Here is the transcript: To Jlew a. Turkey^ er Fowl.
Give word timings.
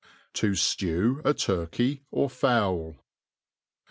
To 0.33 0.53
Jlew 0.53 1.19
a. 1.19 1.31
Turkey^ 1.35 2.01
er 2.11 2.27
Fowl. 2.27 2.95